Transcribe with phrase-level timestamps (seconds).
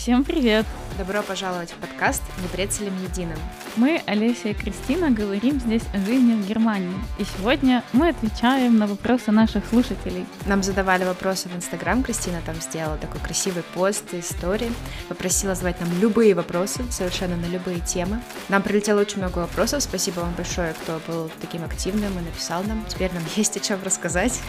[0.00, 0.64] Всем привет!
[0.96, 3.36] Добро пожаловать в подкаст «Не предселем единым».
[3.76, 6.94] Мы, Олеся и Кристина, говорим здесь о жизни в Германии.
[7.18, 10.24] И сегодня мы отвечаем на вопросы наших слушателей.
[10.46, 14.72] Нам задавали вопросы в Инстаграм, Кристина там сделала такой красивый пост и истории,
[15.10, 18.22] попросила задавать нам любые вопросы, совершенно на любые темы.
[18.48, 22.86] Нам прилетело очень много вопросов, спасибо вам большое, кто был таким активным и написал нам.
[22.88, 24.40] Теперь нам есть о чем рассказать.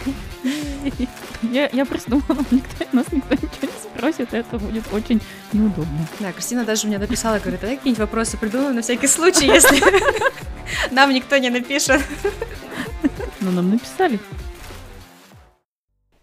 [1.42, 5.20] Я, я просто думала, никто, нас никто ничего не спросит, это будет очень
[5.52, 6.08] неудобно.
[6.18, 9.80] Да, Кристина даже мне написала, говорит, давай какие-нибудь вопросы придумаем на всякий случай, если
[10.92, 12.00] нам никто не напишет.
[13.40, 14.18] Ну, нам написали.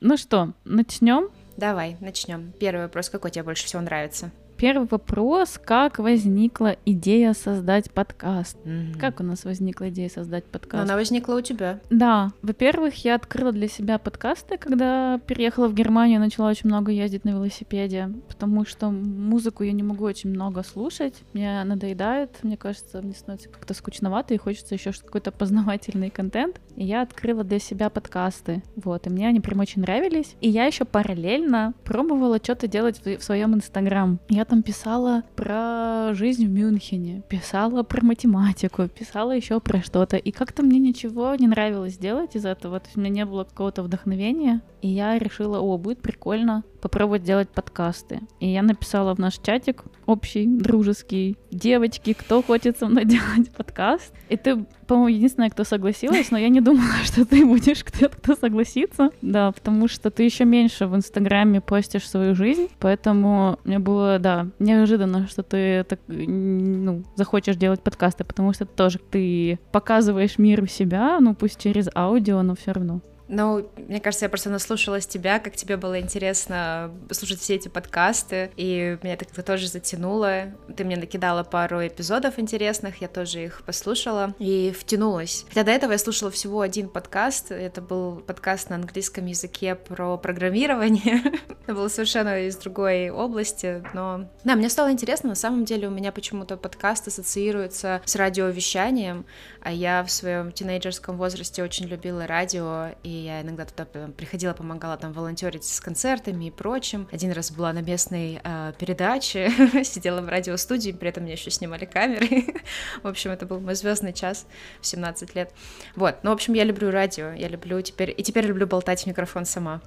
[0.02, 1.30] Ну что, начнем?
[1.56, 2.52] Давай, начнем.
[2.60, 4.30] Первый вопрос, какой тебе больше всего нравится?
[4.60, 8.58] Первый вопрос, как возникла идея создать подкаст?
[8.66, 9.00] Mm-hmm.
[9.00, 10.84] Как у нас возникла идея создать подкаст?
[10.84, 11.80] Она возникла у тебя.
[11.90, 12.32] Да.
[12.42, 17.30] Во-первых, я открыла для себя подкасты, когда переехала в Германию, начала очень много ездить на
[17.30, 23.14] велосипеде, потому что музыку я не могу очень много слушать, мне надоедает, мне кажется, мне
[23.14, 26.60] становится как-то скучновато, и хочется еще какой-то познавательный контент.
[26.76, 30.36] И я открыла для себя подкасты, вот, и мне они прям очень нравились.
[30.42, 34.20] И я еще параллельно пробовала что-то делать в, в своем инстаграм.
[34.28, 40.18] Я там писала про жизнь в Мюнхене, писала про математику, писала еще про что-то.
[40.18, 42.80] И как-то мне ничего не нравилось делать из этого.
[42.80, 44.62] То есть у меня не было какого-то вдохновения.
[44.82, 48.22] И я решила, о, будет прикольно попробовать делать подкасты.
[48.40, 54.14] И я написала в наш чатик общий, дружеский, девочки, кто хочет со мной делать подкаст.
[54.30, 58.36] И ты, по-моему, единственная, кто согласилась, но я не думала, что ты будешь кто-то, кто
[58.36, 59.12] согласится.
[59.22, 64.39] Да, потому что ты еще меньше в Инстаграме постишь свою жизнь, поэтому мне было, да,
[64.60, 71.20] неожиданно, что ты так, ну, захочешь делать подкасты, потому что тоже ты показываешь миру себя,
[71.20, 73.02] ну, пусть через аудио, но все равно.
[73.30, 78.52] Ну, мне кажется, я просто наслушалась тебя, как тебе было интересно слушать все эти подкасты,
[78.58, 80.46] и меня это как-то тоже затянуло.
[80.76, 85.46] Ты мне накидала пару эпизодов интересных, я тоже их послушала и втянулась.
[85.48, 90.18] Хотя до этого я слушала всего один подкаст, это был подкаст на английском языке про
[90.18, 91.22] программирование.
[91.64, 94.28] это было совершенно из другой области, но...
[94.44, 99.26] Да, мне стало интересно, на самом деле у меня почему-то подкаст ассоциируется с радиовещанием,
[99.62, 104.98] а я в своем тинейджерском возрасте очень любила радио, и я иногда туда приходила, помогала
[104.98, 107.08] там волонтерить с концертами и прочим.
[107.12, 109.52] Один раз была на местной э, передаче,
[109.84, 112.46] сидела в радиостудии, при этом меня еще снимали камеры.
[113.04, 114.48] в общем, это был мой звездный час
[114.82, 115.54] в 17 лет.
[115.96, 119.08] Вот, ну, в общем, я люблю радио, я люблю теперь, и теперь люблю болтать в
[119.08, 119.82] микрофон сама.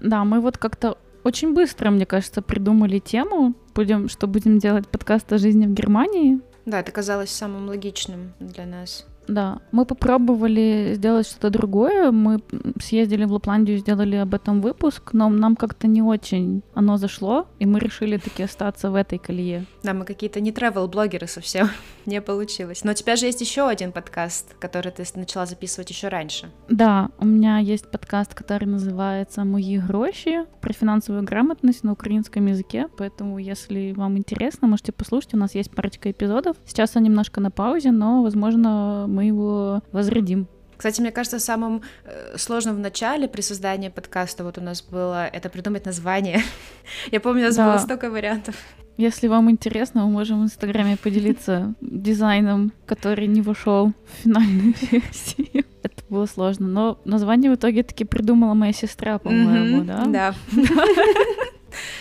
[0.00, 5.32] Да, мы вот как-то очень быстро, мне кажется, придумали тему, будем, что будем делать подкаст
[5.32, 6.40] о жизни в Германии.
[6.68, 9.06] Да, это казалось самым логичным для нас.
[9.28, 12.10] Да, мы попробовали сделать что-то другое.
[12.10, 12.40] Мы
[12.80, 17.66] съездили в Лапландию, сделали об этом выпуск, но нам как-то не очень оно зашло, и
[17.66, 19.66] мы решили таки остаться в этой колее.
[19.82, 21.68] Да, мы какие-то не travel-блогеры совсем.
[22.08, 22.84] не получилось.
[22.84, 26.50] Но у тебя же есть еще один подкаст, который ты начала записывать еще раньше.
[26.68, 32.88] Да, у меня есть подкаст, который называется «Мои гроши» про финансовую грамотность на украинском языке,
[32.96, 36.56] поэтому если вам интересно, можете послушать, у нас есть парочка эпизодов.
[36.66, 40.46] Сейчас он немножко на паузе, но, возможно, мы его возродим.
[40.76, 45.26] Кстати, мне кажется, самым э, сложным в начале при создании подкаста вот у нас было
[45.26, 46.40] это придумать название.
[47.10, 47.68] Я помню, у нас да.
[47.68, 48.54] было столько вариантов.
[48.96, 55.64] Если вам интересно, мы можем в Инстаграме поделиться дизайном, который не вошел в финальную версию.
[55.82, 60.04] Это было сложно, но название в итоге таки придумала моя сестра, по-моему, да?
[60.06, 60.34] Да.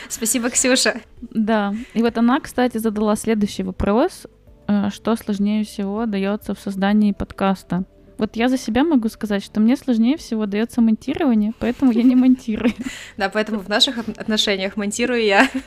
[0.07, 1.01] Спасибо, Ксюша.
[1.31, 1.73] Да.
[1.95, 4.27] И вот она, кстати, задала следующий вопрос.
[4.67, 7.85] Э, что сложнее всего дается в создании подкаста.
[8.17, 12.15] Вот я за себя могу сказать, что мне сложнее всего дается монтирование, поэтому я не
[12.15, 12.73] монтирую.
[13.17, 15.49] Да, поэтому в наших отношениях монтирую я.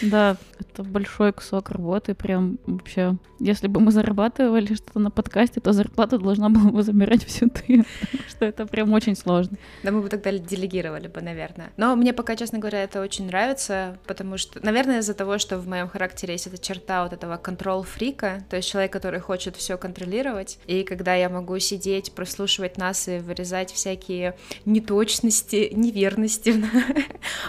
[0.00, 3.18] Да, это большой кусок работы, прям вообще.
[3.38, 7.84] Если бы мы зарабатывали что-то на подкасте, то зарплата должна была бы забирать всю ты,
[8.26, 9.58] что это прям очень сложно.
[9.82, 11.70] Да, мы бы тогда делегировали бы, наверное.
[11.76, 15.68] Но мне пока, честно говоря, это очень нравится, потому что, наверное, из-за того, что в
[15.68, 20.58] моем характере есть эта черта вот этого контрол-фрика, то есть человек, который хочет все контролировать,
[20.66, 21.83] и когда я могу сидеть,
[22.14, 26.54] прослушивать нас и вырезать всякие неточности, неверности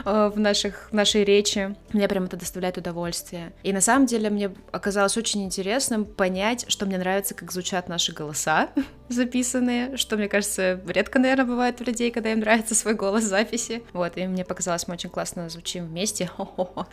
[0.04, 3.54] в наших, в нашей речи, мне прям это доставляет удовольствие.
[3.64, 8.12] И на самом деле мне оказалось очень интересным понять, что мне нравится, как звучат наши
[8.12, 8.70] голоса
[9.10, 13.28] записанные, что, мне кажется, редко, наверное, бывает у людей, когда им нравится свой голос в
[13.28, 13.84] записи.
[13.94, 16.30] Вот, и мне показалось, мы очень классно звучим вместе.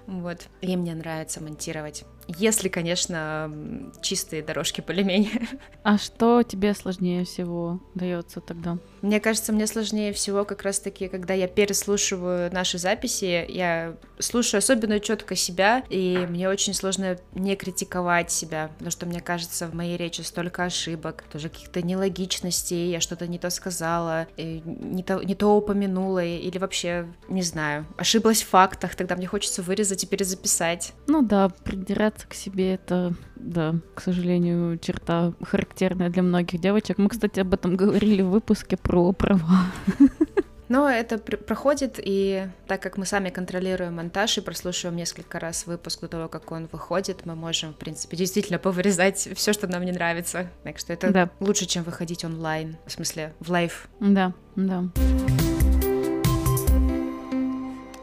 [0.06, 2.04] Вот, и мне нравится монтировать.
[2.28, 3.52] Если, конечно,
[4.00, 5.48] чистые дорожки более-менее.
[5.82, 8.78] А что тебе сложнее всего дается тогда?
[9.00, 14.58] Мне кажется, мне сложнее всего как раз-таки, когда я переслушиваю наш наши записи, я слушаю
[14.58, 19.74] особенно четко себя, и мне очень сложно не критиковать себя, потому что мне кажется, в
[19.74, 25.34] моей речи столько ошибок, тоже каких-то нелогичностей, я что-то не то сказала, не то, не
[25.34, 30.92] то упомянула, или вообще, не знаю, ошиблась в фактах, тогда мне хочется вырезать и перезаписать.
[31.06, 36.98] Ну да, придираться к себе это, да, к сожалению, черта характерная для многих девочек.
[36.98, 39.66] Мы, кстати, об этом говорили в выпуске про права.
[40.72, 46.00] Но это проходит, и так как мы сами контролируем монтаж и прослушиваем несколько раз выпуск
[46.00, 49.92] до того, как он выходит, мы можем, в принципе, действительно повырезать все, что нам не
[49.92, 50.48] нравится.
[50.64, 51.30] Так что это да.
[51.40, 53.86] лучше, чем выходить онлайн, в смысле, в live.
[54.00, 54.84] Да, да.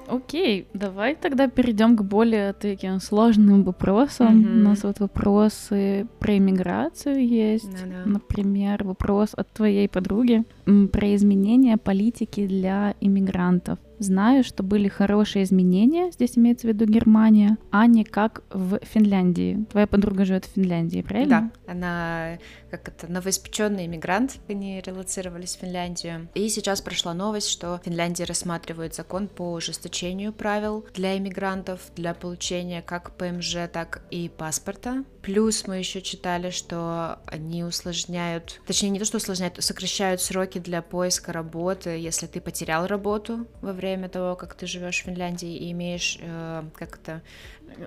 [0.10, 4.42] Окей, давай тогда перейдем к более таким сложным вопросам.
[4.42, 4.60] Mm-hmm.
[4.60, 7.66] У нас вот вопросы про иммиграцию есть.
[7.66, 8.06] No-no.
[8.06, 13.80] Например, вопрос от твоей подруги про изменения политики для иммигрантов.
[14.00, 19.66] Знаю, что были хорошие изменения, здесь имеется в виду Германия, а не как в Финляндии.
[19.69, 21.51] Твоя подруга живет в Финляндии, правильно?
[21.66, 22.38] Да, она
[22.72, 26.30] как это новоиспеченный иммигрант, они релацировались в Финляндию.
[26.34, 32.13] И сейчас прошла новость, что в Финляндии рассматривают закон по ужесточению правил для иммигрантов, для
[32.13, 35.04] получения как ПМЖ, так и паспорта.
[35.22, 40.81] Плюс мы еще читали, что они усложняют, точнее не то, что усложняют, сокращают сроки для
[40.81, 45.71] поиска работы, если ты потерял работу во время того, как ты живешь в Финляндии и
[45.71, 47.21] имеешь э, как-то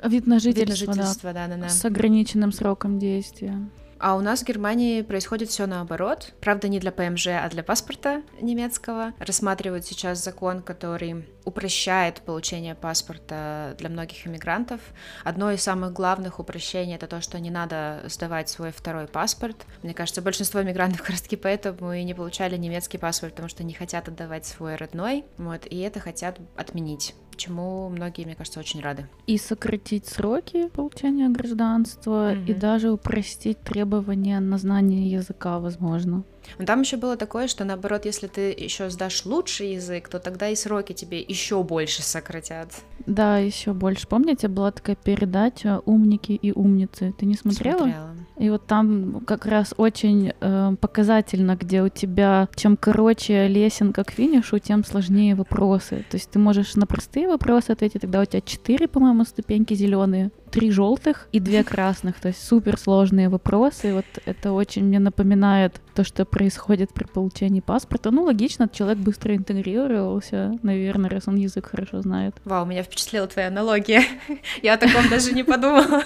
[0.05, 3.59] вид на жительство, вид на жительство да, да, да, с ограниченным сроком действия.
[4.03, 6.33] А у нас в Германии происходит все наоборот.
[6.41, 9.13] Правда, не для ПМЖ, а для паспорта немецкого.
[9.21, 14.81] Рассматривают сейчас закон, который упрощает получение паспорта для многих иммигрантов.
[15.23, 19.67] Одно из самых главных упрощений это то, что не надо сдавать свой второй паспорт.
[19.85, 23.63] Мне кажется, большинство иммигрантов как раз таки поэтому и не получали немецкий паспорт, потому что
[23.63, 25.25] не хотят отдавать свой родной.
[25.39, 29.07] Вот, и это хотят отменить чему многие, мне кажется, очень рады.
[29.27, 32.47] И сократить сроки получения гражданства, mm-hmm.
[32.47, 36.25] и даже упростить требования на знание языка, возможно.
[36.59, 40.49] Но там еще было такое, что наоборот, если ты еще сдашь лучший язык, то тогда
[40.49, 42.73] и сроки тебе еще больше сократят.
[43.07, 44.07] Да, еще больше.
[44.07, 47.15] Помните, была такая передача «Умники и умницы».
[47.19, 47.79] Ты не смотрела?
[47.79, 48.12] Смотрела.
[48.43, 54.11] И вот там как раз очень э, показательно, где у тебя чем короче лесенка к
[54.11, 56.05] финишу, тем сложнее вопросы.
[56.11, 60.33] То есть ты можешь на простые вопросы ответить, тогда у тебя четыре, по-моему, ступеньки зеленые,
[60.51, 62.21] три желтых и две красных.
[62.21, 63.91] То есть супер сложные вопросы.
[63.91, 68.11] И вот это очень мне напоминает то, что происходит при получении паспорта.
[68.11, 72.35] Ну, логично, человек быстро интегрировался, наверное, раз он язык хорошо знает.
[72.45, 74.03] Вау, меня впечатлила твоя аналогия.
[74.63, 76.03] Я о таком даже не подумала.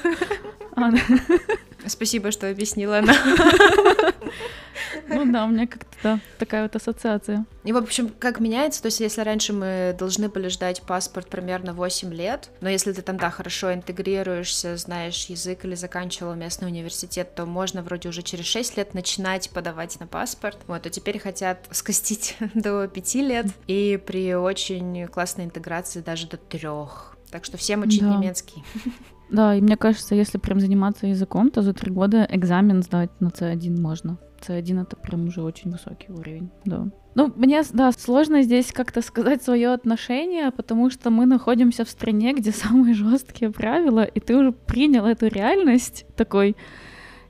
[1.87, 3.15] Спасибо, что объяснила она.
[5.09, 7.47] Ну да, у меня как-то да, такая вот ассоциация.
[7.65, 11.73] И, в общем, как меняется, то есть если раньше мы должны были ждать паспорт примерно
[11.73, 17.35] 8 лет, но если ты там, да, хорошо интегрируешься, знаешь язык или заканчивал местный университет,
[17.35, 20.59] то можно вроде уже через 6 лет начинать подавать на паспорт.
[20.67, 26.37] Вот, а теперь хотят скостить до 5 лет, и при очень классной интеграции даже до
[26.37, 26.69] 3.
[27.31, 28.17] Так что всем учить да.
[28.17, 28.65] немецкий.
[29.31, 33.29] Да, и мне кажется, если прям заниматься языком, то за три года экзамен сдать на
[33.29, 34.19] C1 можно.
[34.41, 36.87] C1 это прям уже очень высокий уровень, да.
[37.15, 42.35] Ну, мне, да, сложно здесь как-то сказать свое отношение, потому что мы находимся в стране,
[42.35, 46.57] где самые жесткие правила, и ты уже принял эту реальность такой,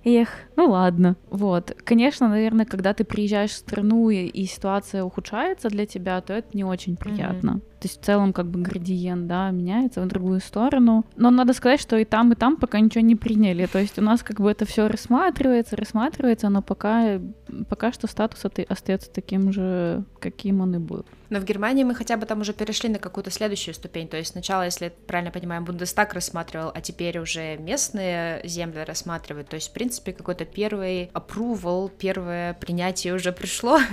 [0.04, 1.16] эх, ну ладно.
[1.30, 1.76] Вот.
[1.84, 6.48] Конечно, наверное, когда ты приезжаешь в страну и, и ситуация ухудшается для тебя, то это
[6.56, 7.50] не очень приятно.
[7.50, 7.75] Mm-hmm.
[7.78, 11.04] То есть в целом как бы градиент, да, меняется в другую сторону.
[11.16, 13.66] Но надо сказать, что и там, и там пока ничего не приняли.
[13.66, 17.20] То есть у нас как бы это все рассматривается, рассматривается, но пока,
[17.68, 21.04] пока что статус остается таким же, каким он и был.
[21.30, 24.08] Но в Германии мы хотя бы там уже перешли на какую-то следующую ступень.
[24.08, 29.48] То есть сначала, если правильно понимаю, Бундестаг рассматривал, а теперь уже местные земли рассматривают.
[29.48, 33.78] То есть, в принципе, какой-то первый approval, первое принятие уже пришло.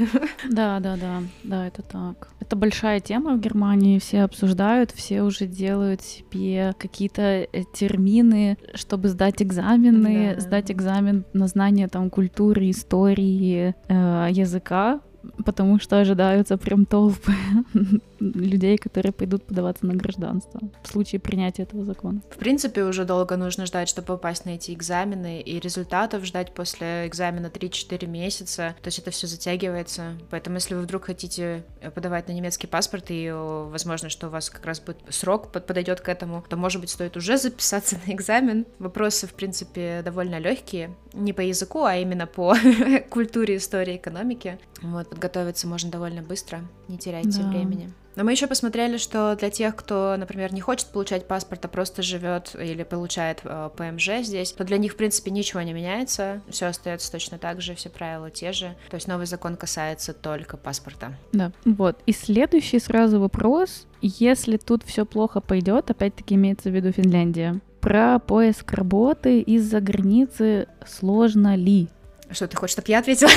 [0.50, 2.28] Да, да, да, да, это так.
[2.40, 9.10] Это большая тема в Германии, все обсуждают, все уже делают себе какие-то э, термины, чтобы
[9.10, 10.42] сдать экзамены, да.
[10.42, 15.02] сдать экзамен на знание там культуры, истории, э, языка,
[15.46, 17.34] потому что ожидаются прям толпы
[18.32, 22.22] людей, которые пойдут подаваться на гражданство в случае принятия этого закона.
[22.32, 27.08] В принципе, уже долго нужно ждать, чтобы попасть на эти экзамены, и результатов ждать после
[27.08, 30.18] экзамена 3-4 месяца, то есть это все затягивается.
[30.30, 34.50] Поэтому, если вы вдруг хотите э, подавать на немецкий паспорт, и возможно, что у вас
[34.50, 38.66] как раз будет срок подойдет к этому, то, может быть, стоит уже записаться на экзамен.
[38.80, 42.56] Вопросы, в принципе, довольно легкие, не по языку, а именно по
[43.10, 44.60] культуре, истории, экономике.
[44.82, 47.50] Вот, подготовиться можно довольно быстро, не теряйте да.
[47.50, 47.92] времени.
[48.16, 52.02] Но мы еще посмотрели, что для тех, кто, например, не хочет получать паспорт, а просто
[52.02, 56.68] живет или получает э, ПМЖ здесь, то для них, в принципе, ничего не меняется, все
[56.68, 58.76] остается точно так же, все правила те же.
[58.90, 61.18] То есть новый закон касается только паспорта.
[61.32, 62.00] Да, вот.
[62.06, 63.88] И следующий сразу вопрос.
[64.02, 70.68] Если тут все плохо пойдет, опять-таки имеется в виду Финляндия, про поиск работы из-за границы
[70.86, 71.90] сложно ли?
[72.34, 73.30] Что, ты хочешь, чтобы я ответила?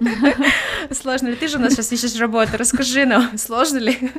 [0.90, 1.36] Сложно ли?
[1.36, 2.52] Ты же у нас сейчас ищешь работу.
[2.56, 4.10] Расскажи нам, сложно ли?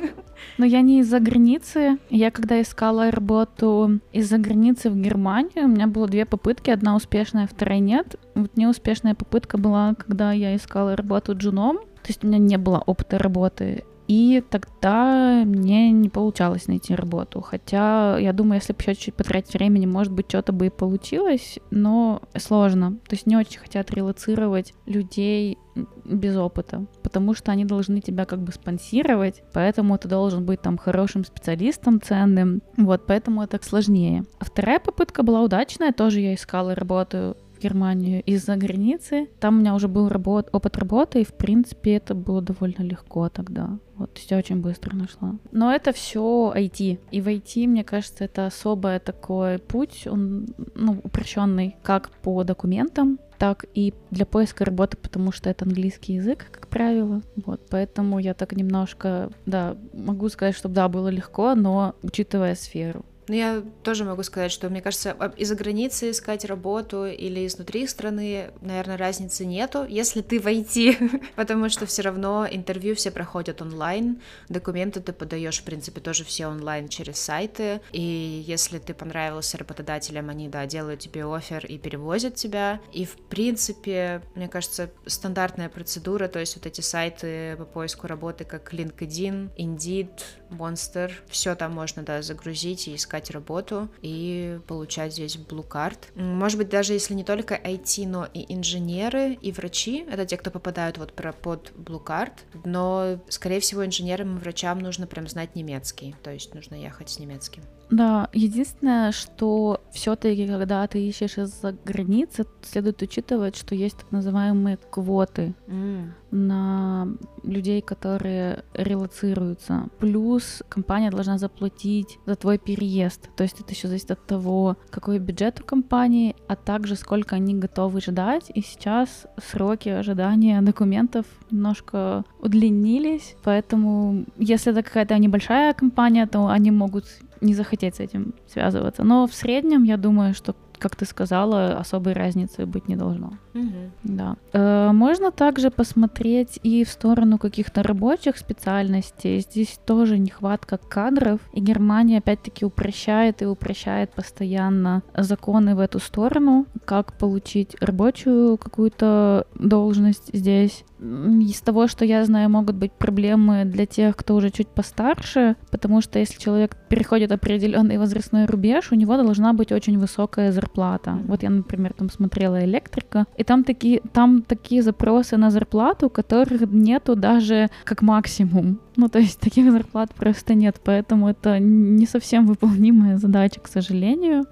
[0.58, 1.98] Но я не из-за границы.
[2.10, 6.70] Я когда искала работу из-за границы в Германию, у меня было две попытки.
[6.70, 8.16] Одна успешная, вторая нет.
[8.34, 11.78] Вот неуспешная попытка была, когда я искала работу джуном.
[11.78, 13.84] То есть у меня не было опыта работы.
[14.08, 17.40] И тогда мне не получалось найти работу.
[17.40, 21.58] Хотя, я думаю, если бы еще чуть потратить времени, может быть, что-то бы и получилось,
[21.70, 22.92] но сложно.
[23.08, 25.58] То есть не очень хотят релацировать людей
[26.04, 30.78] без опыта, потому что они должны тебя как бы спонсировать, поэтому ты должен быть там
[30.78, 34.24] хорошим специалистом, ценным, вот, поэтому это сложнее.
[34.38, 37.36] А вторая попытка была удачная, тоже я искала работу
[37.66, 39.28] Германию из-за границы.
[39.40, 43.28] Там у меня уже был работ, опыт работы, и, в принципе, это было довольно легко
[43.28, 43.78] тогда.
[43.96, 45.34] Вот, я очень быстро нашла.
[45.52, 46.98] Но это все IT.
[47.10, 53.18] И в IT, мне кажется, это особый такой путь, он ну, упрощенный как по документам,
[53.38, 57.22] так и для поиска работы, потому что это английский язык, как правило.
[57.44, 63.04] Вот, поэтому я так немножко, да, могу сказать, что да, было легко, но учитывая сферу.
[63.28, 68.52] Ну, я тоже могу сказать, что, мне кажется, из-за границы искать работу или изнутри страны,
[68.60, 70.96] наверное, разницы нету, если ты войти,
[71.36, 76.46] потому что все равно интервью все проходят онлайн, документы ты подаешь, в принципе, тоже все
[76.46, 82.36] онлайн через сайты, и если ты понравился работодателям, они, да, делают тебе офер и перевозят
[82.36, 88.06] тебя, и, в принципе, мне кажется, стандартная процедура, то есть вот эти сайты по поиску
[88.06, 90.10] работы, как LinkedIn, Indeed,
[90.50, 95.98] Monster, все там можно, да, загрузить и искать искать работу и получать здесь Blue Card.
[96.14, 100.50] Может быть, даже если не только IT, но и инженеры, и врачи, это те, кто
[100.50, 102.32] попадают вот под Blue Card,
[102.64, 107.18] но, скорее всего, инженерам и врачам нужно прям знать немецкий, то есть нужно ехать с
[107.18, 107.62] немецким.
[107.90, 114.78] Да, единственное, что все-таки, когда ты ищешь из-за границы, следует учитывать, что есть так называемые
[114.90, 116.08] квоты mm.
[116.32, 117.08] на
[117.44, 119.88] людей, которые релацируются.
[119.98, 123.30] Плюс компания должна заплатить за твой переезд.
[123.36, 127.54] То есть это еще зависит от того, какой бюджет у компании, а также сколько они
[127.54, 128.50] готовы ждать.
[128.54, 136.72] И сейчас сроки ожидания документов немножко удлинились, поэтому если это какая-то небольшая компания, то они
[136.72, 137.04] могут
[137.40, 139.04] не захотеть с этим связываться.
[139.04, 143.38] Но в среднем, я думаю, что как ты сказала, особой разницы быть не должно.
[143.56, 144.14] Угу.
[144.16, 144.36] Да.
[144.52, 149.40] Э, можно также посмотреть и в сторону каких-то рабочих специальностей.
[149.40, 156.66] Здесь тоже нехватка кадров, и Германия опять-таки упрощает и упрощает постоянно законы в эту сторону,
[156.84, 160.84] как получить рабочую какую-то должность здесь.
[160.98, 166.00] Из того, что я знаю, могут быть проблемы для тех, кто уже чуть постарше, потому
[166.00, 171.18] что если человек переходит определенный возрастной рубеж, у него должна быть очень высокая зарплата зарплата.
[171.28, 176.62] Вот я, например, там смотрела электрика, и там такие, там такие запросы на зарплату, которых
[176.70, 178.80] нету даже как максимум.
[178.96, 184.44] Ну, то есть таких зарплат просто нет, поэтому это не совсем выполнимая задача, к сожалению.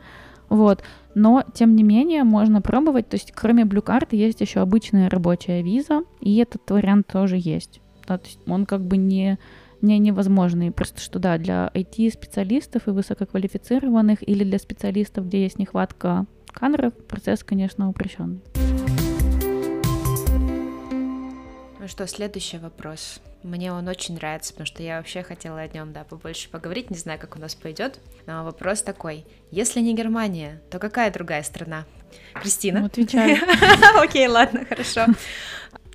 [0.49, 0.83] Вот.
[1.15, 3.09] Но, тем не менее, можно пробовать.
[3.09, 7.81] То есть, кроме Blue Card, есть еще обычная рабочая виза, и этот вариант тоже есть.
[8.07, 9.39] Да, то есть он как бы не
[9.85, 10.73] не невозможные.
[10.73, 17.45] Просто что да, для IT-специалистов и высококвалифицированных или для специалистов, где есть нехватка кадров, процесс,
[17.45, 18.41] конечно, упрощенный.
[21.85, 23.21] Ну что, следующий вопрос.
[23.43, 26.89] Мне он очень нравится, потому что я вообще хотела о нем, да, побольше поговорить.
[26.89, 28.01] Не знаю, как у нас пойдет.
[28.25, 31.85] Но вопрос такой: если не Германия, то какая другая страна?
[32.33, 32.81] Кристина.
[32.81, 33.39] Ну, отвечай.
[34.03, 35.05] Окей, ладно, хорошо.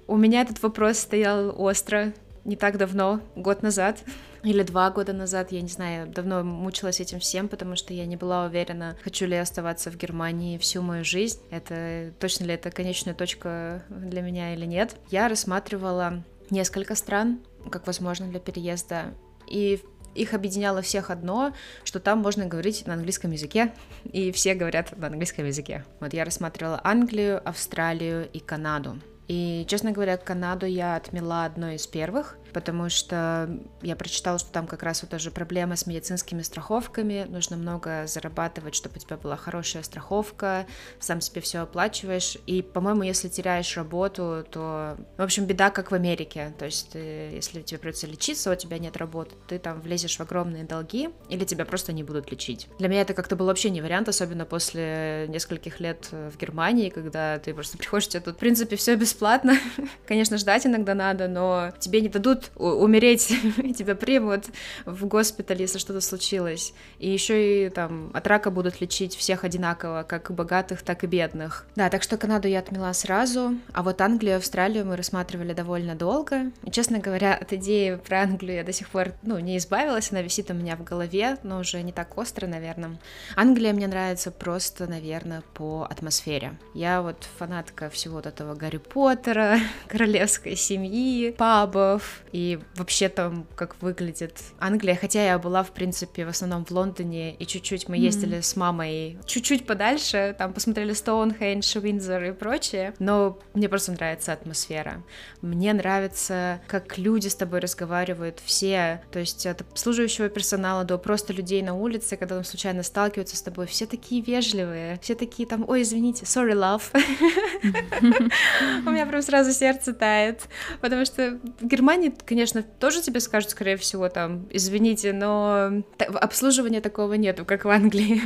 [0.06, 2.14] У меня этот вопрос стоял остро
[2.46, 4.04] не так давно, год назад
[4.44, 8.16] или два года назад, я не знаю, давно мучилась этим всем, потому что я не
[8.16, 12.72] была уверена, хочу ли я оставаться в Германии всю мою жизнь, это точно ли это
[12.72, 14.96] конечная точка для меня или нет.
[15.10, 19.14] Я рассматривала несколько стран, как возможно для переезда,
[19.48, 19.82] и
[20.16, 21.54] их объединяло всех одно,
[21.84, 23.72] что там можно говорить на английском языке,
[24.12, 25.86] и все говорят на английском языке.
[26.00, 29.00] Вот я рассматривала Англию, Австралию и Канаду.
[29.30, 33.50] И, честно говоря, Канаду я отмела одной из первых, потому что
[33.82, 38.76] я прочитала, что там как раз вот тоже проблема с медицинскими страховками, нужно много зарабатывать,
[38.76, 40.66] чтобы у тебя была хорошая страховка,
[41.00, 45.96] сам себе все оплачиваешь, и, по-моему, если теряешь работу, то, в общем, беда как в
[45.96, 50.18] Америке, то есть ты, если тебе придется лечиться, у тебя нет работы, ты там влезешь
[50.18, 52.68] в огромные долги, или тебя просто не будут лечить.
[52.80, 57.40] Для меня это как-то был вообще не вариант, особенно после нескольких лет в Германии, когда
[57.40, 59.58] ты просто приходишь, тебе тут, в принципе, все бесплатно,
[60.08, 63.28] конечно, ждать иногда надо, но тебе не дадут дадут умереть,
[63.78, 64.46] тебя примут
[64.86, 66.74] в госпиталь, если что-то случилось.
[67.00, 71.66] И еще и там от рака будут лечить всех одинаково, как богатых, так и бедных.
[71.76, 75.96] Да, так что Канаду я отмела сразу, а вот Англию и Австралию мы рассматривали довольно
[75.96, 76.52] долго.
[76.64, 80.22] И, честно говоря, от идеи про Англию я до сих пор, ну, не избавилась, она
[80.22, 82.98] висит у меня в голове, но уже не так остро, наверное.
[83.36, 86.54] Англия мне нравится просто, наверное, по атмосфере.
[86.74, 93.82] Я вот фанатка всего вот этого Гарри Поттера, королевской семьи, пабов, и вообще там, как
[93.82, 98.38] выглядит Англия, хотя я была, в принципе, в основном в Лондоне, и чуть-чуть мы ездили
[98.38, 98.44] mm-hmm.
[98.44, 105.04] с мамой чуть-чуть подальше, там посмотрели Стоунхендж, Уиндзор и прочее, но мне просто нравится атмосфера.
[105.42, 111.34] Мне нравится, как люди с тобой разговаривают, все, то есть от обслуживающего персонала до просто
[111.34, 115.66] людей на улице, когда там случайно сталкиваются с тобой, все такие вежливые, все такие там,
[115.68, 116.84] ой, извините, sorry, love.
[118.86, 120.48] У меня прям сразу сердце тает,
[120.82, 127.14] потому что в Германии конечно, тоже тебе скажут, скорее всего, там, извините, но обслуживания такого
[127.14, 128.22] нету, как в Англии.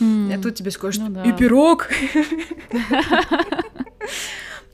[0.00, 0.34] Mm.
[0.34, 1.22] А тут тебе скажут, ну, да.
[1.24, 1.88] и пирог.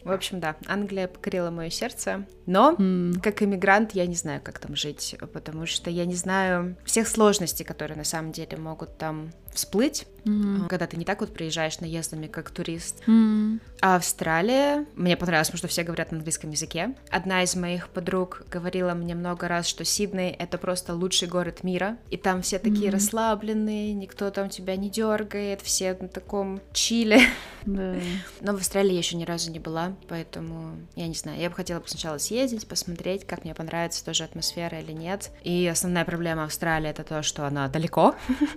[0.05, 3.21] В общем, да, Англия покорила мое сердце, но mm.
[3.21, 7.65] как иммигрант я не знаю, как там жить, потому что я не знаю всех сложностей,
[7.67, 10.69] которые на самом деле могут там всплыть, mm-hmm.
[10.69, 13.03] когда ты не так вот приезжаешь наездами, как турист.
[13.07, 13.61] Mm-hmm.
[13.83, 16.95] А Австралия, мне понравилось, потому что все говорят на английском языке.
[17.11, 21.97] Одна из моих подруг говорила мне много раз, что Сидней— это просто лучший город мира,
[22.11, 22.93] и там все такие mm-hmm.
[22.93, 27.21] расслабленные, никто там тебя не дергает, все на таком чиле.
[27.65, 28.03] Yeah.
[28.41, 31.57] Но в Австралии я еще ни разу не была, поэтому я не знаю, я бы
[31.57, 35.31] хотела сначала съездить, посмотреть, как мне понравится тоже атмосфера или нет.
[35.43, 38.15] И основная проблема Австралии— это то, что она далеко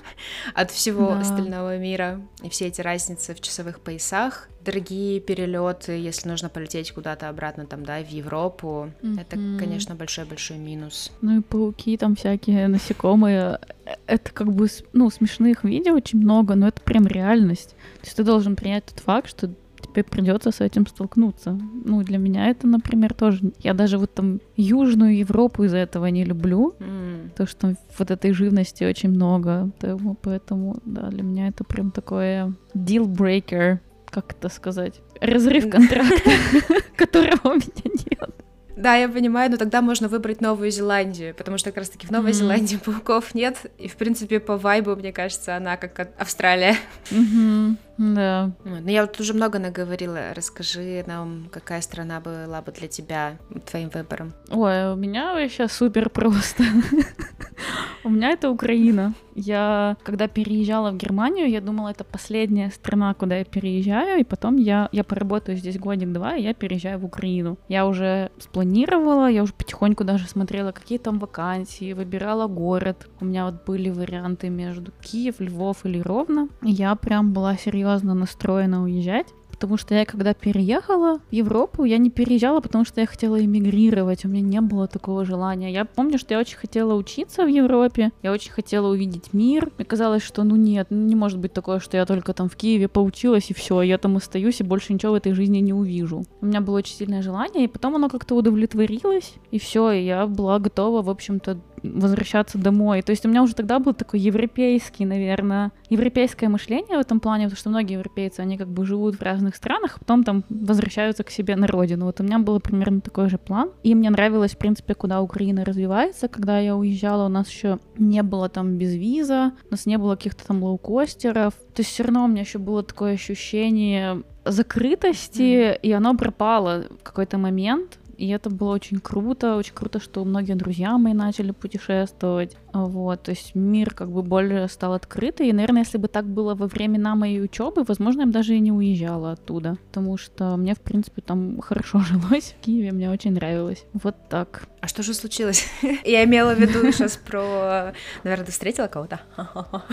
[0.53, 1.19] от всего всего да.
[1.21, 7.29] остального мира, и все эти разницы в часовых поясах, дорогие перелеты, если нужно полететь куда-то
[7.29, 9.21] обратно, там, да, в Европу, mm-hmm.
[9.21, 11.09] это, конечно, большой-большой минус.
[11.21, 13.59] Ну и пауки там всякие, насекомые,
[14.07, 17.69] это как бы, ну, смешных видео очень много, но это прям реальность.
[18.01, 19.51] То есть ты должен принять тот факт, что
[19.93, 21.57] тебе придется с этим столкнуться.
[21.85, 23.51] Ну, для меня это, например, тоже...
[23.59, 27.29] Я даже вот там Южную Европу из-за этого не люблю, mm.
[27.35, 32.53] то, что вот этой живности очень много, поэтому, поэтому, да, для меня это прям такое
[32.75, 36.31] deal-breaker, как это сказать, разрыв контракта,
[36.95, 38.29] которого у меня нет.
[38.75, 42.31] Да, я понимаю, но тогда можно выбрать Новую Зеландию, потому что как раз-таки в Новой
[42.31, 42.33] mm-hmm.
[42.33, 46.75] Зеландии пауков нет, и, в принципе, по вайбу, мне кажется, она как Австралия.
[47.11, 47.77] Mm-hmm.
[47.97, 48.51] Да.
[48.63, 50.33] Ну, я вот уже много наговорила.
[50.35, 53.37] Расскажи нам, какая страна была бы для тебя
[53.69, 54.33] твоим выбором?
[54.49, 56.63] Ой, у меня вообще супер просто.
[58.03, 59.13] У меня это Украина.
[59.35, 64.57] Я, когда переезжала в Германию, я думала, это последняя страна, куда я переезжаю, и потом
[64.57, 67.57] я, я поработаю здесь годик-два, и я переезжаю в Украину.
[67.69, 73.07] Я уже спланировала, я уже потихоньку даже смотрела, какие там вакансии, выбирала город.
[73.21, 76.49] У меня вот были варианты между Киев, Львов или Ровно.
[76.61, 79.27] Я прям была серьезно настроена уезжать
[79.63, 84.25] потому что я когда переехала в Европу, я не переезжала, потому что я хотела эмигрировать,
[84.25, 85.71] у меня не было такого желания.
[85.71, 89.71] Я помню, что я очень хотела учиться в Европе, я очень хотела увидеть мир.
[89.77, 92.57] Мне казалось, что ну нет, ну не может быть такое, что я только там в
[92.57, 96.25] Киеве поучилась и все, я там остаюсь и больше ничего в этой жизни не увижу.
[96.41, 100.27] У меня было очень сильное желание, и потом оно как-то удовлетворилось, и все, и я
[100.27, 103.01] была готова, в общем-то, возвращаться домой.
[103.01, 107.45] То есть у меня уже тогда был такой европейский, наверное, европейское мышление в этом плане,
[107.45, 111.23] потому что многие европейцы, они как бы живут в разных странах, а потом там возвращаются
[111.23, 112.05] к себе на родину.
[112.05, 113.71] Вот у меня был примерно такой же план.
[113.83, 116.27] И мне нравилось, в принципе, куда Украина развивается.
[116.27, 120.15] Когда я уезжала, у нас еще не было там без виза, у нас не было
[120.15, 121.53] каких-то там лоукостеров.
[121.53, 125.79] То есть все равно у меня еще было такое ощущение закрытости, mm-hmm.
[125.81, 127.99] и оно пропало в какой-то момент.
[128.17, 132.55] И это было очень круто, очень круто, что многие друзья мои начали путешествовать.
[132.73, 135.49] Вот, то есть мир как бы более стал открытый.
[135.49, 138.59] И, наверное, если бы так было во времена моей учебы, возможно, я бы даже и
[138.59, 139.77] не уезжала оттуда.
[139.87, 143.85] Потому что мне, в принципе, там хорошо жилось в Киеве, мне очень нравилось.
[143.93, 144.63] Вот так.
[144.81, 145.65] А что же случилось?
[146.03, 147.93] Я имела в виду сейчас про...
[148.23, 149.21] Наверное, ты встретила кого-то?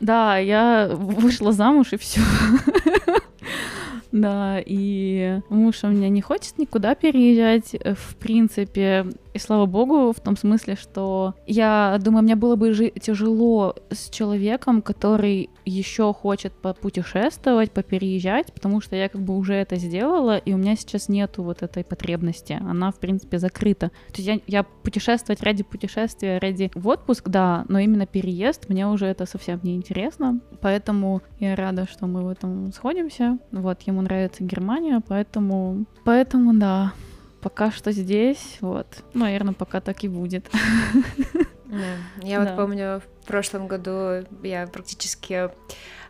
[0.00, 2.20] Да, я вышла замуж и все.
[4.14, 9.06] Да, и муж у меня не хочет никуда переезжать, э, в принципе.
[9.34, 14.08] И слава богу, в том смысле, что я думаю, мне было бы жи- тяжело с
[14.08, 20.52] человеком, который еще хочет попутешествовать, попереезжать, потому что я как бы уже это сделала, и
[20.52, 22.60] у меня сейчас нету вот этой потребности.
[22.60, 23.88] Она, в принципе, закрыта.
[24.12, 28.86] То есть я, я путешествовать ради путешествия, ради в отпуск, да, но именно переезд, мне
[28.86, 30.38] уже это совсем не интересно.
[30.60, 33.38] Поэтому я рада, что мы в этом сходимся.
[33.50, 35.86] Вот, ему нравится Германия, поэтому...
[36.04, 36.92] Поэтому, да,
[37.44, 38.86] пока что здесь, вот.
[39.12, 40.50] Ну, наверное, пока так и будет.
[41.66, 41.96] Да.
[42.22, 42.44] Я да.
[42.44, 45.50] вот помню, в прошлом году я практически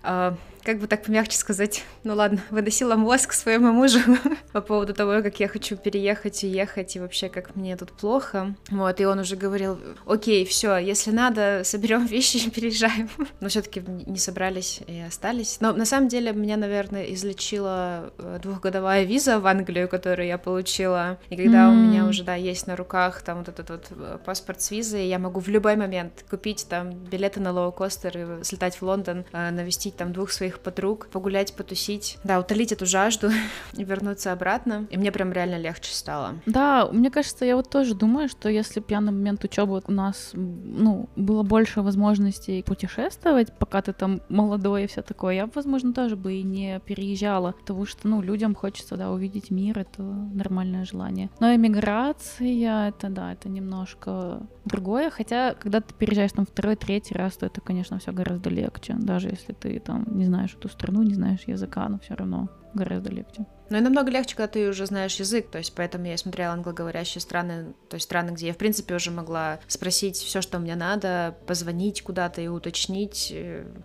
[0.03, 4.01] э, как бы так помягче сказать, ну ладно, выносила мозг своему мужу
[4.53, 8.55] по поводу того, как я хочу переехать и ехать, и вообще, как мне тут плохо.
[8.71, 13.11] Вот, и он уже говорил, окей, все, если надо, соберем вещи и переезжаем.
[13.41, 15.59] Но все-таки не собрались и остались.
[15.61, 21.19] Но на самом деле меня, наверное, излечила э, двухгодовая виза в Англию, которую я получила.
[21.29, 21.71] И когда mm-hmm.
[21.71, 25.07] у меня уже, да, есть на руках там вот этот вот э, паспорт с визой,
[25.07, 29.51] я могу в любой момент купить там билеты на лоукостер и слетать в Лондон, э,
[29.51, 33.31] навестить там двух своих подруг, погулять, потусить, да, утолить эту жажду
[33.75, 34.87] и вернуться обратно.
[34.91, 36.35] И мне прям реально легче стало.
[36.47, 39.93] Да, мне кажется, я вот тоже думаю, что если бы я на момент учебы у
[39.93, 45.93] нас, ну, было больше возможностей путешествовать, пока ты там молодой и все такое, я, возможно,
[45.93, 50.85] тоже бы и не переезжала, потому что, ну, людям хочется, да, увидеть мир, это нормальное
[50.85, 51.31] желание.
[51.41, 57.37] Но эмиграция, это, да, это немножко другое, хотя, когда ты переезжаешь там второй, третий раз,
[57.37, 61.15] то это, конечно, все гораздо легче, даже если ты там, не знаешь эту страну, не
[61.15, 63.47] знаешь языка, но все равно гораздо легче.
[63.71, 67.23] Ну и намного легче, когда ты уже знаешь язык, то есть поэтому я смотрела англоговорящие
[67.23, 71.37] страны, то есть страны, где я, в принципе, уже могла спросить все, что мне надо,
[71.47, 73.35] позвонить куда-то и уточнить,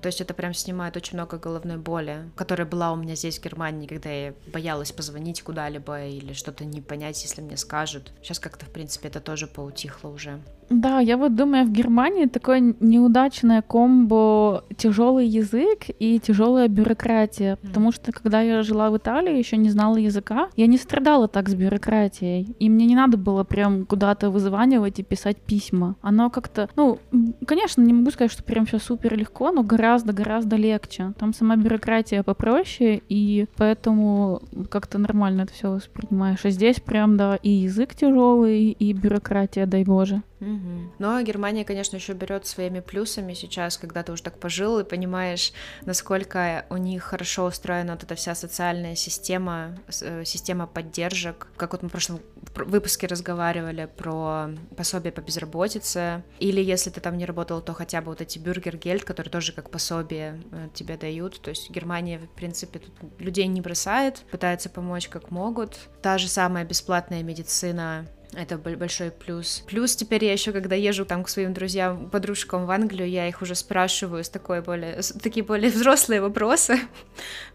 [0.02, 3.44] то есть это прям снимает очень много головной боли, которая была у меня здесь, в
[3.44, 8.12] Германии, когда я боялась позвонить куда-либо или что-то не понять, если мне скажут.
[8.22, 10.40] Сейчас как-то, в принципе, это тоже поутихло уже.
[10.70, 17.68] Да, я вот думаю, в Германии такое неудачное комбо тяжелый язык и тяжелая бюрократия, mm.
[17.68, 21.50] потому что когда я жила в Италии, еще не знала языка, я не страдала так
[21.50, 25.96] с бюрократией, и мне не надо было прям куда-то вызванивать и писать письма.
[26.02, 27.00] Оно как-то, ну,
[27.46, 31.14] конечно, не могу сказать, что прям все супер легко, но гораздо-гораздо легче.
[31.18, 36.46] Там сама бюрократия попроще, и поэтому как-то нормально это все воспринимаешь.
[36.46, 40.22] А здесь прям, да, и язык тяжелый, и бюрократия, дай боже.
[40.42, 40.94] Угу.
[41.00, 45.52] Но Германия, конечно, еще берет своими плюсами сейчас, когда ты уже так пожил и понимаешь,
[45.82, 51.48] насколько у них хорошо устроена вот эта вся социальная система, э, система поддержек.
[51.58, 52.22] Как вот мы в прошлом
[52.56, 58.08] выпуске разговаривали про пособие по безработице, или если ты там не работал, то хотя бы
[58.08, 61.42] вот эти бюргергельд, которые тоже как пособие э, тебе дают.
[61.42, 65.90] То есть Германия, в принципе, тут людей не бросает, пытается помочь как могут.
[66.02, 69.64] Та же самая бесплатная медицина это большой плюс.
[69.68, 73.42] Плюс теперь я еще, когда езжу там к своим друзьям, подружкам в Англию, я их
[73.42, 76.80] уже спрашиваю с такой более, с, такие более взрослые вопросы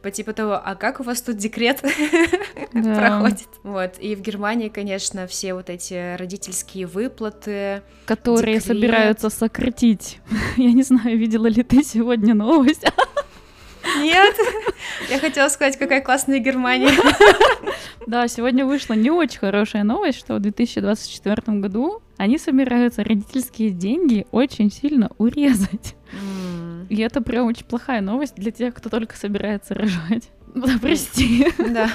[0.02, 1.80] по типу того, а как у вас тут декрет
[2.72, 3.48] проходит?
[3.62, 3.92] Вот.
[4.00, 10.18] И в Германии, конечно, все вот эти родительские выплаты, которые собираются сократить.
[10.56, 12.84] Я не знаю, видела ли ты сегодня новость?
[13.98, 14.34] Нет,
[15.08, 16.90] я хотела сказать, какая классная Германия.
[18.06, 24.26] Да, сегодня вышла не очень хорошая новость, что в 2024 году они собираются родительские деньги
[24.30, 25.96] очень сильно урезать.
[26.90, 30.30] И это прям очень плохая новость для тех, кто только собирается рожать.
[30.54, 31.48] Да, прости.
[31.58, 31.88] Да.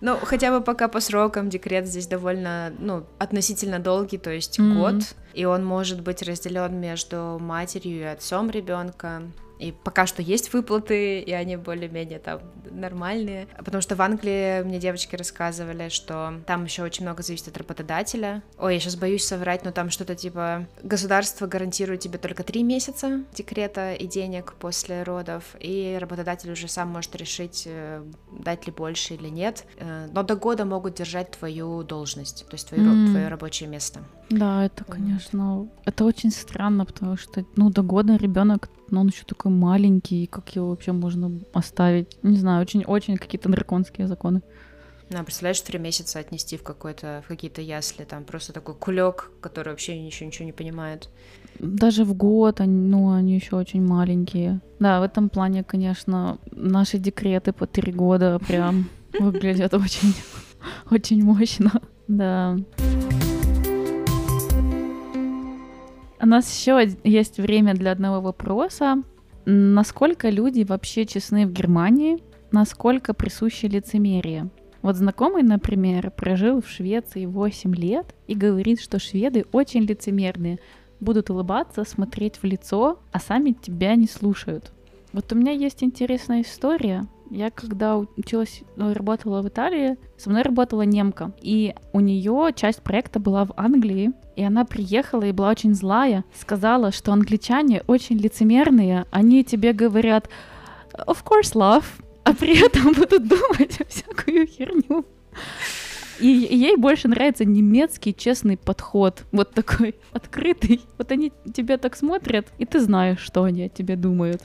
[0.00, 4.74] Ну, хотя бы пока по срокам декрет здесь довольно, ну, относительно долгий, то есть mm-hmm.
[4.74, 4.94] год,
[5.34, 9.22] и он может быть разделен между матерью и отцом ребенка.
[9.60, 13.46] И пока что есть выплаты, и они более-менее там нормальные.
[13.58, 18.42] Потому что в Англии мне девочки рассказывали, что там еще очень много зависит от работодателя.
[18.58, 23.22] Ой, я сейчас боюсь соврать, но там что-то типа государство гарантирует тебе только три месяца
[23.34, 29.14] декрета и денег после родов, и работодатель уже сам может решить, э, дать ли больше
[29.14, 29.66] или нет.
[29.76, 33.10] Э, но до года могут держать твою должность, то есть твое, mm.
[33.10, 34.00] твое рабочее место.
[34.30, 39.24] Да, это, конечно, это очень странно, потому что, ну, до года ребенок но он еще
[39.24, 42.16] такой маленький, как его вообще можно оставить?
[42.22, 44.42] Не знаю, очень-очень какие-то драконские законы.
[45.12, 49.70] Ну, представляешь, три месяца отнести в какой-то, в какие-то ясли, там просто такой кулек, который
[49.70, 51.08] вообще ничего, ничего не понимает.
[51.58, 54.60] Даже в год, они, ну, они еще очень маленькие.
[54.78, 60.14] Да, в этом плане, конечно, наши декреты по три года прям выглядят очень,
[60.90, 61.82] очень мощно.
[62.06, 62.56] Да.
[66.22, 69.02] У нас еще есть время для одного вопроса.
[69.46, 72.18] Насколько люди вообще честны в Германии?
[72.52, 74.50] насколько присуще лицемерие.
[74.82, 80.58] Вот знакомый, например, прожил в Швеции 8 лет и говорит, что шведы очень лицемерные,
[81.00, 84.72] будут улыбаться, смотреть в лицо, а сами тебя не слушают.
[85.12, 87.06] Вот у меня есть интересная история.
[87.30, 92.82] Я когда училась, ну, работала в Италии, со мной работала немка, и у нее часть
[92.82, 98.16] проекта была в Англии, и она приехала и была очень злая, сказала, что англичане очень
[98.16, 100.30] лицемерные, они тебе говорят
[100.94, 101.84] «of course, love»,
[102.24, 105.04] а при этом будут думать всякую херню.
[106.20, 110.80] И ей больше нравится немецкий честный подход, вот такой открытый.
[110.96, 114.40] Вот они тебя так смотрят, и ты знаешь, что они о тебе думают.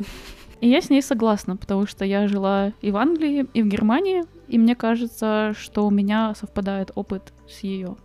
[0.59, 4.23] И я с ней согласна, потому что я жила и в Англии, и в Германии,
[4.49, 7.95] и мне кажется, что у меня совпадает опыт с ее.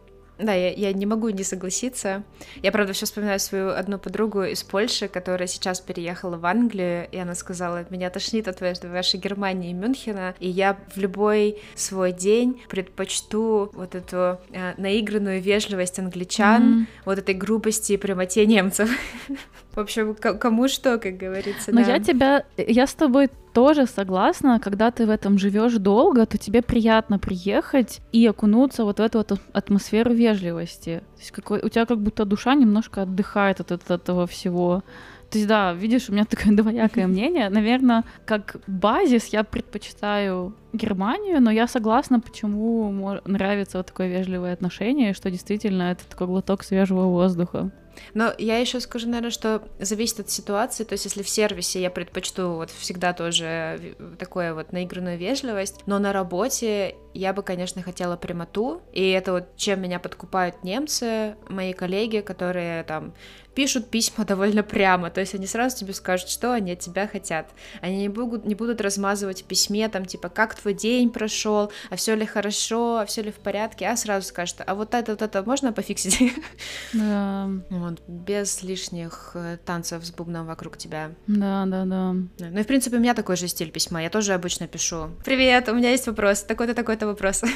[0.41, 2.23] Да, я, я не могу не согласиться.
[2.63, 7.17] Я, правда, сейчас вспоминаю свою одну подругу из Польши, которая сейчас переехала в Англию, и
[7.19, 12.63] она сказала, меня тошнит от вашей Германии и Мюнхена, и я в любой свой день
[12.69, 16.87] предпочту вот эту э, наигранную вежливость англичан, mm-hmm.
[17.05, 18.91] вот этой грубости и прямоте немцев.
[19.75, 21.73] В общем, кому что, как говорится.
[21.73, 21.93] Но да.
[21.93, 26.61] я тебя, я с тобой тоже согласна, когда ты в этом живешь долго, то тебе
[26.61, 31.03] приятно приехать и окунуться вот в эту вот атмосферу вежливости.
[31.15, 34.83] То есть какой, у тебя как будто душа немножко отдыхает от, от этого всего.
[35.31, 37.49] То есть, да, видишь, у меня такое двоякое мнение.
[37.49, 42.93] Наверное, как базис я предпочитаю Германию, но я согласна, почему
[43.25, 47.71] нравится вот такое вежливое отношение, что действительно это такой глоток свежего воздуха.
[48.15, 50.85] Но я еще скажу, наверное, что зависит от ситуации.
[50.85, 55.99] То есть, если в сервисе я предпочту вот всегда тоже такое вот наигранную вежливость, но
[55.99, 58.83] на работе я бы, конечно, хотела прямоту.
[58.93, 63.15] И это вот чем меня подкупают немцы, мои коллеги, которые там
[63.55, 67.51] пишут письма довольно прямо, то есть они сразу тебе скажут, что они от тебя хотят.
[67.81, 71.97] Они не будут, не будут размазывать в письме, там, типа, как твой день прошел, а
[71.97, 75.23] все ли хорошо, а все ли в порядке, а сразу скажут, а вот это, вот
[75.23, 76.21] это можно пофиксить?
[76.93, 77.49] Да.
[77.91, 81.13] Вот, без лишних э, танцев с бубном вокруг тебя.
[81.27, 82.13] Да, да, да.
[82.13, 85.11] Ну и, в принципе, у меня такой же стиль письма, я тоже обычно пишу.
[85.25, 87.43] Привет, у меня есть вопрос, такой-то, такой-то вопрос.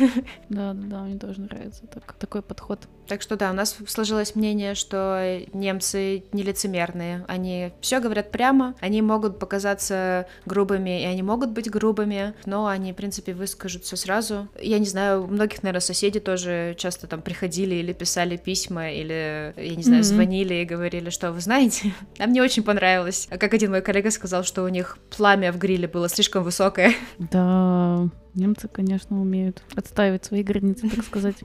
[0.49, 2.81] Да, да, да, мне тоже нравится так, такой подход.
[3.07, 7.25] Так что да, у нас сложилось мнение, что немцы нелицемерные.
[7.29, 12.93] Они все говорят прямо, они могут показаться грубыми, и они могут быть грубыми, но они,
[12.93, 14.49] в принципе, выскажут все сразу.
[14.61, 19.55] Я не знаю, у многих, наверное, соседи тоже часто там приходили или писали письма, или,
[19.57, 20.07] я не знаю, mm-hmm.
[20.25, 23.29] Звонили и говорили, что вы знаете, а мне очень понравилось.
[23.39, 26.95] Как один мой коллега сказал, что у них пламя в гриле было слишком высокое.
[27.19, 31.37] Да, Немцы, конечно, умеют отстаивать свои границы, так сказать.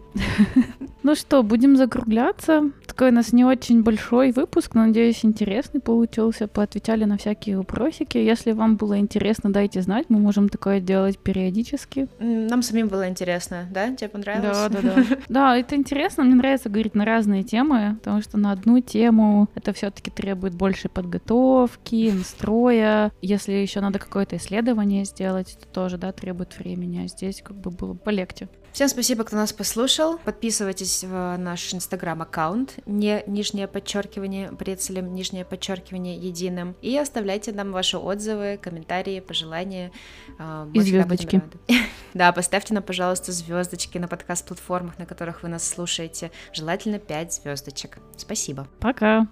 [1.02, 2.72] Ну что, будем закругляться.
[2.86, 6.48] Такой у нас не очень большой выпуск, но, надеюсь, интересный получился.
[6.48, 8.18] Поотвечали на всякие вопросики.
[8.18, 10.08] Если вам было интересно, дайте знать.
[10.10, 12.10] Мы можем такое делать периодически.
[12.20, 13.96] Нам самим было интересно, да?
[13.96, 14.58] Тебе понравилось?
[14.58, 15.06] Да, да, да.
[15.30, 16.26] Да, это интересно.
[16.26, 20.90] Мне нравится говорить на разные темы, потому что на одну тему это все-таки требует больше
[20.90, 23.12] подготовки, настроя.
[23.22, 27.72] Если еще надо какое-то исследование сделать, то тоже, да, требует времени меня здесь как бы
[27.72, 28.48] было полегче.
[28.72, 30.20] Всем спасибо, кто нас послушал.
[30.20, 36.76] Подписывайтесь в наш инстаграм-аккаунт, не нижнее подчеркивание брецелем, нижнее подчеркивание единым.
[36.82, 39.92] И оставляйте нам ваши отзывы, комментарии, пожелания.
[40.38, 41.42] А, И звездочки.
[42.16, 46.32] Да, поставьте нам, пожалуйста, звездочки на подкаст-платформах, на которых вы нас слушаете.
[46.54, 48.00] Желательно 5 звездочек.
[48.18, 48.68] Спасибо.
[48.80, 49.28] Пока.